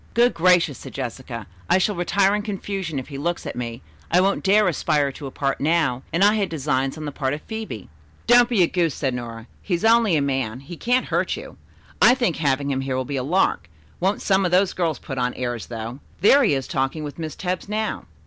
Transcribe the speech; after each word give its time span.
"Good 0.15 0.33
gracious," 0.33 0.79
said 0.79 0.95
Jessica. 0.95 1.45
"I 1.69 1.77
shall 1.77 1.93
retire 1.93 2.33
in 2.33 2.41
confusion 2.41 2.97
if 2.97 3.09
he 3.09 3.19
looks 3.19 3.45
at 3.45 3.55
me. 3.55 3.83
I 4.09 4.19
won't 4.19 4.43
dare 4.43 4.67
aspire 4.67 5.11
to 5.11 5.27
a 5.27 5.29
part 5.29 5.61
now, 5.61 6.01
and 6.11 6.23
I 6.23 6.33
had 6.33 6.49
designs 6.49 6.97
on 6.97 7.05
the 7.05 7.11
part 7.11 7.35
of 7.35 7.43
Phebe." 7.43 7.87
"Don't 8.25 8.49
be 8.49 8.63
a 8.63 8.67
goose," 8.67 8.95
said 8.95 9.13
Nora. 9.13 9.45
"He's 9.61 9.85
only 9.85 10.15
a 10.15 10.21
man. 10.23 10.61
He 10.61 10.75
can't 10.75 11.05
hurt 11.05 11.35
you. 11.37 11.55
I 12.01 12.15
think 12.15 12.37
having 12.37 12.71
him 12.71 12.81
here 12.81 12.95
will 12.97 13.05
be 13.05 13.17
a 13.17 13.21
lark. 13.23 13.69
Won't 13.99 14.23
some 14.23 14.43
of 14.43 14.49
those 14.49 14.73
girls 14.73 14.97
put 14.97 15.19
on 15.19 15.35
airs, 15.35 15.67
though. 15.67 15.99
There 16.21 16.41
he 16.43 16.55
is 16.55 16.67
talking 16.67 17.03
with 17.03 17.19
Miss 17.19 17.35
Tebbs 17.35 17.69
now." 17.69 18.05